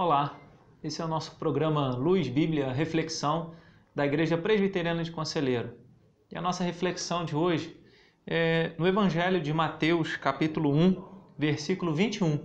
[0.00, 0.38] Olá,
[0.80, 3.54] esse é o nosso programa Luz Bíblia Reflexão
[3.92, 5.72] da Igreja Presbiteriana de Conselheiro.
[6.30, 7.76] E a nossa reflexão de hoje
[8.24, 11.02] é no Evangelho de Mateus, capítulo 1,
[11.36, 12.38] versículo 21,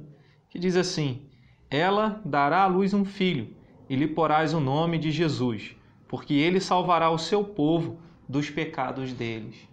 [0.50, 1.30] que diz assim:
[1.70, 3.56] Ela dará à luz um filho,
[3.88, 5.76] e lhe porás o nome de Jesus,
[6.08, 9.70] porque ele salvará o seu povo dos pecados deles.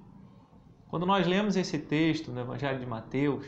[0.87, 3.47] Quando nós lemos esse texto no Evangelho de Mateus,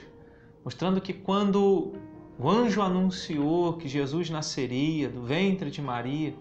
[0.64, 1.92] mostrando que quando
[2.38, 6.34] o anjo anunciou que Jesus nasceria do ventre de Maria.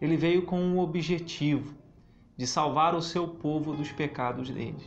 [0.00, 1.74] Ele veio com um objetivo
[2.36, 4.82] de salvar o seu povo dos pecados deles.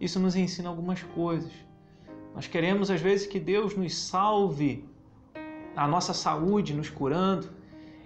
[0.00, 1.52] Isso nos ensina algumas coisas.
[2.34, 4.84] Nós queremos às vezes que Deus nos salve
[5.76, 7.48] a nossa saúde, nos curando.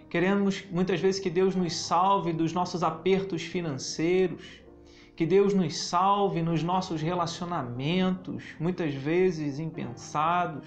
[0.08, 4.44] Queremos muitas vezes que Deus nos salve dos nossos apertos financeiros,
[5.16, 10.66] que Deus nos salve nos nossos relacionamentos, muitas vezes impensados.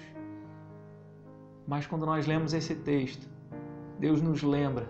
[1.68, 3.28] Mas quando nós lemos esse texto,
[3.98, 4.88] Deus nos lembra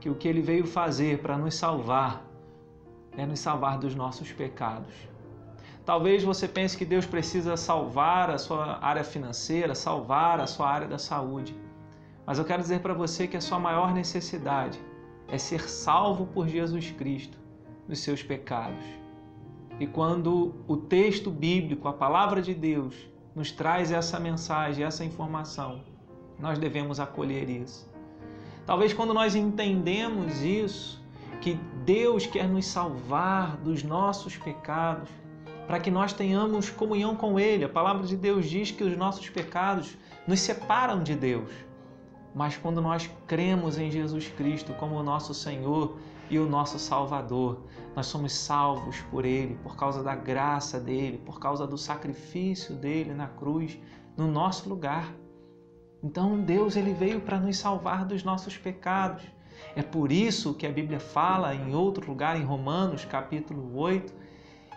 [0.00, 2.24] que o que ele veio fazer para nos salvar
[3.14, 4.94] é nos salvar dos nossos pecados.
[5.84, 10.88] Talvez você pense que Deus precisa salvar a sua área financeira, salvar a sua área
[10.88, 11.54] da saúde.
[12.24, 14.80] Mas eu quero dizer para você que a sua maior necessidade
[15.28, 17.36] é ser salvo por Jesus Cristo
[17.86, 18.86] dos seus pecados.
[19.78, 22.96] E quando o texto bíblico, a palavra de Deus,
[23.34, 25.82] nos traz essa mensagem, essa informação,
[26.38, 27.88] nós devemos acolher isso.
[28.66, 31.04] Talvez quando nós entendemos isso,
[31.40, 31.54] que
[31.84, 35.08] Deus quer nos salvar dos nossos pecados,
[35.66, 37.64] para que nós tenhamos comunhão com Ele.
[37.64, 41.50] A palavra de Deus diz que os nossos pecados nos separam de Deus.
[42.34, 45.98] Mas quando nós cremos em Jesus Cristo como o nosso Senhor
[46.30, 47.62] e o nosso Salvador,
[47.94, 53.14] nós somos salvos por Ele, por causa da graça dele, por causa do sacrifício dele
[53.14, 53.78] na cruz,
[54.16, 55.14] no nosso lugar.
[56.04, 59.22] Então Deus ele veio para nos salvar dos nossos pecados.
[59.74, 64.12] É por isso que a Bíblia fala em outro lugar, em Romanos capítulo 8,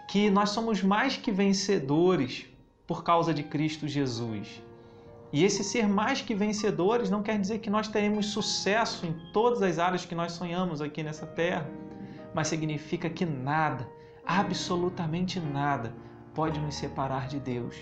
[0.07, 2.45] que nós somos mais que vencedores
[2.87, 4.63] por causa de Cristo Jesus.
[5.33, 9.61] E esse ser mais que vencedores não quer dizer que nós teremos sucesso em todas
[9.61, 11.69] as áreas que nós sonhamos aqui nessa terra,
[12.33, 13.85] mas significa que nada,
[14.25, 15.93] absolutamente nada,
[16.33, 17.75] pode nos separar de Deus.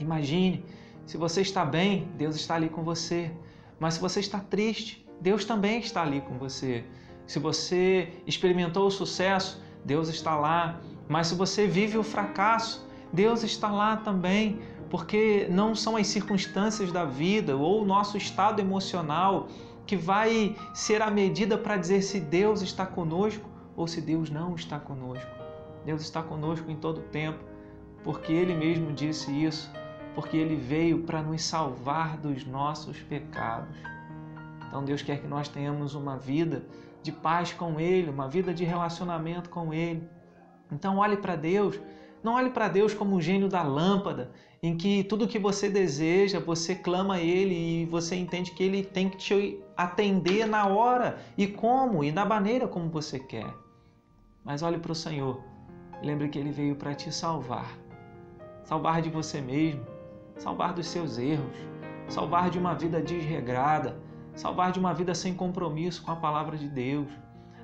[0.00, 0.64] Imagine
[1.06, 3.30] se você está bem, Deus está ali com você.
[3.78, 6.84] Mas se você está triste, Deus também está ali com você.
[7.26, 10.80] Se você experimentou o sucesso, Deus está lá.
[11.08, 14.58] Mas se você vive o fracasso, Deus está lá também,
[14.90, 19.46] porque não são as circunstâncias da vida ou o nosso estado emocional
[19.86, 24.56] que vai ser a medida para dizer se Deus está conosco ou se Deus não
[24.56, 25.30] está conosco.
[25.84, 27.38] Deus está conosco em todo o tempo,
[28.02, 29.70] porque Ele mesmo disse isso
[30.16, 33.76] porque ele veio para nos salvar dos nossos pecados.
[34.66, 36.64] Então Deus quer que nós tenhamos uma vida
[37.02, 40.02] de paz com Ele, uma vida de relacionamento com Ele.
[40.72, 41.78] Então olhe para Deus,
[42.22, 44.32] não olhe para Deus como um gênio da lâmpada,
[44.62, 48.82] em que tudo que você deseja, você clama a Ele e você entende que Ele
[48.82, 53.54] tem que te atender na hora e como e da maneira como você quer.
[54.42, 55.42] Mas olhe para o Senhor,
[56.02, 57.78] lembre que Ele veio para te salvar,
[58.64, 59.95] salvar de você mesmo,
[60.36, 61.56] salvar dos seus erros,
[62.08, 63.98] salvar de uma vida desregrada,
[64.34, 67.08] salvar de uma vida sem compromisso com a palavra de Deus,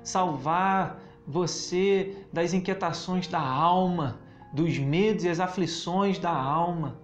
[0.03, 4.19] salvar você das inquietações da alma,
[4.53, 6.99] dos medos e as aflições da alma.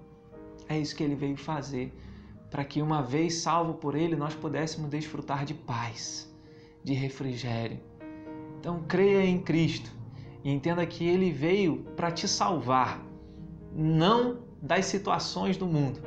[0.68, 1.98] É isso que ele veio fazer,
[2.52, 6.32] para que uma vez salvo por ele nós pudéssemos desfrutar de paz,
[6.84, 7.80] de refrigério.
[8.60, 9.90] Então creia em Cristo
[10.44, 13.02] e entenda que ele veio para te salvar,
[13.74, 16.00] não das situações do mundo,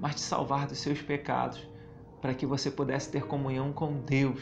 [0.00, 1.68] mas te salvar dos seus pecados,
[2.20, 4.40] para que você pudesse ter comunhão com Deus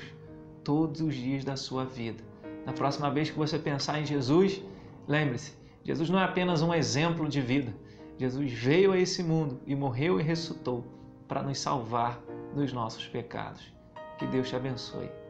[0.63, 2.23] todos os dias da sua vida.
[2.65, 4.63] Na próxima vez que você pensar em Jesus,
[5.07, 5.53] lembre-se:
[5.85, 7.75] Jesus não é apenas um exemplo de vida.
[8.19, 10.85] Jesus veio a esse mundo e morreu e ressuscitou
[11.29, 12.23] para nos salvar
[12.55, 13.73] dos nossos pecados.
[14.19, 15.24] Que Deus te abençoe.